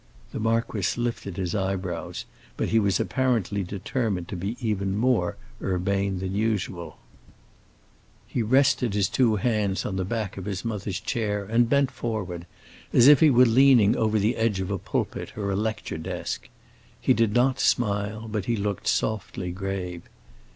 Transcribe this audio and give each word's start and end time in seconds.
The 0.31 0.39
marquis 0.39 0.99
lifted 0.99 1.37
his 1.37 1.53
eyebrows; 1.53 2.25
but 2.57 2.69
he 2.69 2.79
was 2.79 2.99
apparently 2.99 3.61
determined 3.61 4.27
to 4.29 4.35
be 4.35 4.57
even 4.59 4.95
more 4.97 5.37
urbane 5.61 6.17
than 6.17 6.33
usual. 6.33 6.97
He 8.25 8.41
rested 8.41 8.95
his 8.95 9.07
two 9.07 9.35
hands 9.35 9.81
upon 9.85 9.97
the 9.97 10.03
back 10.03 10.37
of 10.37 10.45
his 10.45 10.65
mother's 10.65 10.99
chair 10.99 11.45
and 11.45 11.69
bent 11.69 11.91
forward, 11.91 12.47
as 12.91 13.07
if 13.07 13.19
he 13.19 13.29
were 13.29 13.45
leaning 13.45 13.95
over 13.95 14.17
the 14.17 14.37
edge 14.37 14.59
of 14.59 14.71
a 14.71 14.79
pulpit 14.79 15.37
or 15.37 15.51
a 15.51 15.55
lecture 15.55 15.99
desk. 15.99 16.49
He 16.99 17.13
did 17.13 17.33
not 17.35 17.59
smile, 17.59 18.27
but 18.27 18.45
he 18.45 18.55
looked 18.55 18.87
softly 18.87 19.51
grave. 19.51 20.01